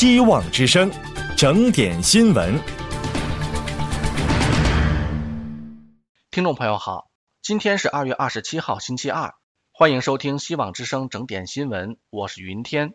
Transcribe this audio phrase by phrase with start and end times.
[0.00, 0.88] 希望之声，
[1.36, 2.54] 整点新闻。
[6.30, 7.10] 听众朋友好，
[7.42, 9.34] 今天是二月二十七号，星期二，
[9.72, 12.94] 欢迎收听希望之声整点新闻，我是云天。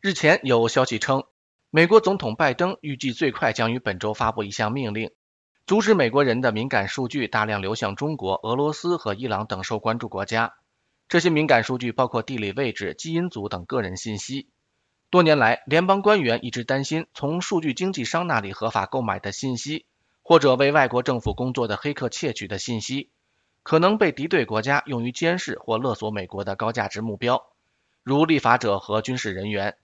[0.00, 1.24] 日前有消息称，
[1.68, 5.10] 美国总统拜登预计最快将于本周发布一项命令，
[5.66, 10.54] 阻止美国人的敏感数据大量流向中国、俄罗斯和伊朗等受关注国家。
[11.10, 14.48] 这些敏感数据包括地理位置、基因组等个人信息。
[15.14, 19.86] 多年来，联邦官员一直担心，从数据经纪商那里合法购买的信息，
[20.22, 23.10] 或者为外国政府工作的黑客窃取的信息，
[23.62, 27.46] 可能被敌对国家用于监视或勒索美国的高价值目标，
[28.02, 29.76] 如立法者和军事人员。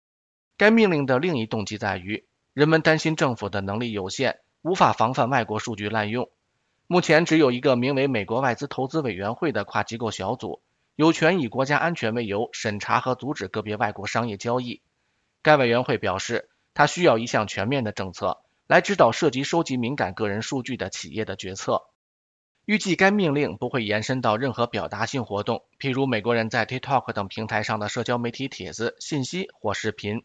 [0.56, 6.28] 该命令的另一动机在于，人们担心政府的能力有限，无法防范外国数据滥用。
[6.88, 10.60] 目前，只有一个名为“美国外资投资委员会”的跨机构小组，
[10.96, 14.80] 有权以国家安全为由审查和阻止个别外国商业交易。
[15.42, 21.86] 该委员会表示，它需要一项全面的政策来指导涉及收集敏感个人数据的企业的决策。
[22.66, 30.24] 预计该命令不会延伸到任何表达性活动，譬如美国人在 TikTok 等平台上的社交媒体帖子、信息或视频。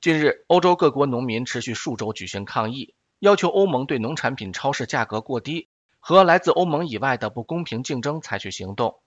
[0.00, 9.00] 近日，欧洲各国农民持续数周举行抗议，要求欧盟对农产品超市价格过低和来自欧盟以外的不公平竞争采取行动。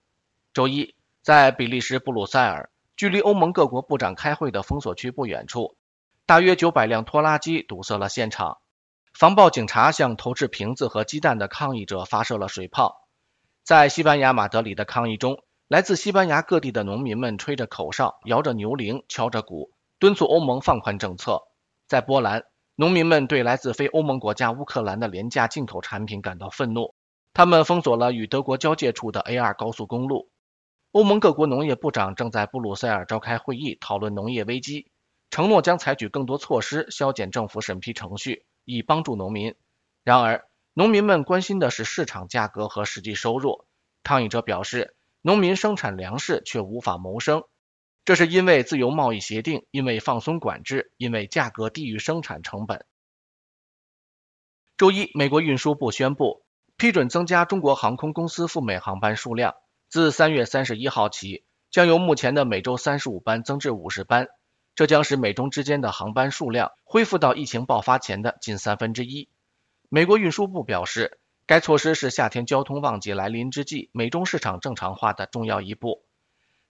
[0.52, 2.70] 周一，在比利时布鲁塞尔。
[3.00, 5.74] 距离欧盟各国部长开会的封锁区不远处，
[6.26, 8.58] 大约九百辆拖拉机堵塞了现场。
[9.14, 13.08] 防暴警察向投掷瓶子和鸡蛋的抗议者发射了水炮。
[13.64, 21.40] 在西班牙马德里的抗议中，来自西班牙各地的农民们吹着口哨，摇着牛铃，敲着鼓，敦促欧盟放宽政策。
[21.88, 22.44] 在波兰，
[22.76, 26.94] 农民们对来自非欧盟国家乌克兰的廉价进口产品感到愤怒，
[27.32, 30.28] 他们封锁了与德国交界处的 A2 高速公路。
[30.92, 34.90] 欧盟各国农业部长正在布鲁塞尔召开会议，讨论农业危机，
[35.30, 39.54] 承诺将采取更多措施削减政府审批程序，以帮助农民。
[40.02, 43.66] 然而，农民们关心的是市场价格和实际收入。
[44.02, 47.44] 抗议者表示，农民生产粮食却无法谋生，
[48.04, 52.84] 这是因为自由贸易协定，因为放松管制，因为价格低于生产成本。
[54.76, 56.42] 周一，美国运输部宣布
[56.76, 59.54] 批准增加中国航空公司赴美航班数量。
[59.90, 64.28] 自三月三十一号起，将由目前的每周三十五班增至五十班，
[64.76, 69.28] 这将使美中之间的航班数量恢复到疫情爆发前的近三分之一。
[69.88, 76.04] 美国运输部表示，该措施是夏天交通旺季来临之际美中市场正常化的重要一步。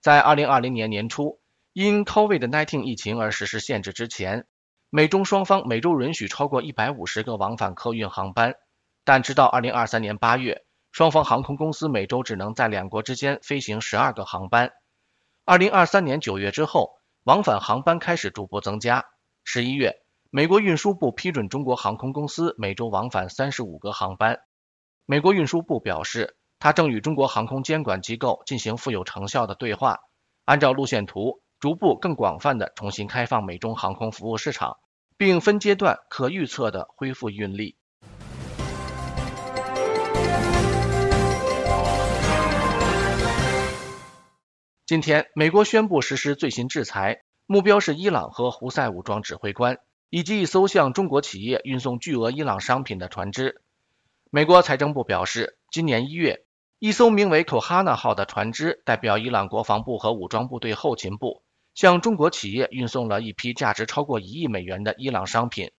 [0.00, 1.38] 在二零二零年年初
[1.75, 4.47] 因 COVID-19 疫情而实施限制之前，
[4.88, 8.54] 美中双方每周允许超过一百五十个往返客运航班，
[9.04, 10.64] 但直到二零二三年八月。
[10.93, 14.73] 双方航空公司每周只能在两国之间飞行十二个航班。
[15.45, 16.93] 二零二三年九月之后，
[17.25, 19.06] 往返航班开始逐步增加。
[19.45, 24.41] 十一月，美国运输部批准中国航空公司每周往返三十五个航班。
[25.06, 29.99] 美国运输部表示，他正与中国航空监管机构进行富有成效的对话，
[30.45, 34.78] 按照路线图，逐步更广泛的重新开放美中航空服务市场，
[35.17, 37.77] 并分阶段可预测的恢复运力。
[44.91, 49.78] 今天，美国宣布实施最新制裁，目标是伊朗和胡塞武装指挥官，
[50.09, 53.62] 以及一艘向中国企业运送巨额伊朗商品的船只。
[54.31, 56.45] 美国财政部表示，今年一月，
[56.81, 65.71] 一艘名为 “Kohana” 号的船只代表伊朗国防部和武装部队后勤部，向中国企业运送了一批价值超过一亿美元的伊朗商品。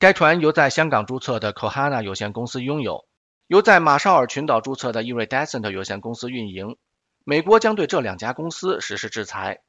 [0.00, 3.06] 该船由在香港注册的 Kohana 有限公司拥有，
[3.46, 6.76] 由在马绍尔群岛注册的 Iridescent 有限公司运营。
[7.26, 9.62] 美国将对这两家公司实施制裁。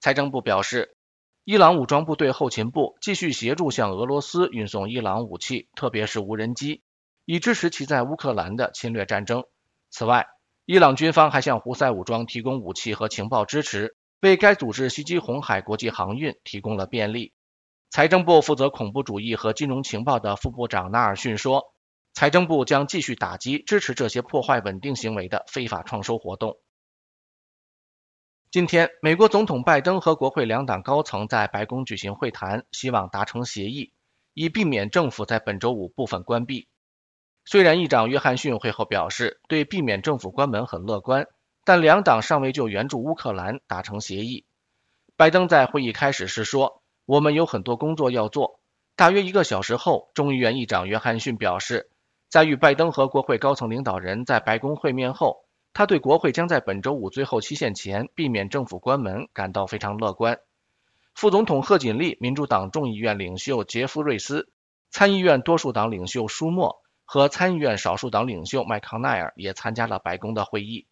[0.00, 0.96] 财政部表示，
[1.44, 6.82] 伊朗武装部队后勤部继续协助向俄罗斯运送伊朗武器，特别是无人机，
[7.26, 9.44] 以支持其在乌克兰的侵略战争。
[9.90, 10.28] 此外，
[10.64, 17.34] 伊朗军方还向胡塞武装提供武器和情报支持，为该组织袭击红海国际航运提供了便利。
[17.90, 21.74] 财政部负责恐怖主义和金融情报的副部长纳尔逊说
[22.14, 26.56] ：“财政部将继续打击支持这些破坏稳定行为的非法创收活动。”
[28.54, 33.90] 今天，美国总统拜登和国会两党高层在白宫举行会谈，希望达成协议，
[34.32, 36.68] 以避免政府在本周五部分关闭。
[37.44, 41.26] 虽然议长约翰逊会后表示对避免政府关门很乐观，
[41.64, 44.44] 但两党尚未就援助乌克兰达成协议。
[45.16, 48.60] 拜登在会议开始时说：“我们有很多工作要做。”
[48.94, 51.90] 大约一个小时后，众议院议长约翰逊表示，
[52.28, 55.43] 在与拜登和国会高层领导人在白宫会面后。
[55.74, 60.38] 他对国会将在本周五最后期限前避免政府关门感到非常乐观。
[61.14, 64.52] 副总统贺锦丽、民主党众议院领袖杰夫瑞斯、
[64.90, 70.86] 参议院多数党领袖舒默和参议院少数党领袖麦康奈尔也参加了白宫的会议。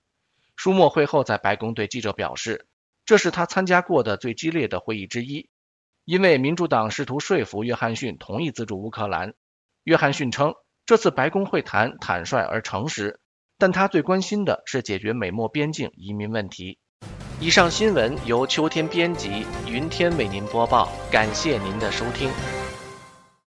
[0.57, 2.67] 舒默会后在白宫对记者表示，
[3.05, 5.49] 这是他参加过的最激烈的会议之一，
[6.05, 9.35] 因为民主党试图说服约翰逊同意资助乌克兰。
[9.85, 10.55] 约翰逊称，
[10.87, 13.21] 这次白宫会谈坦率而诚实，
[13.63, 16.81] 但他最关心的是解决美墨边境移民问题。
[17.39, 22.29] 以上新闻由秋天编辑，云天为您播报，感谢您的收听。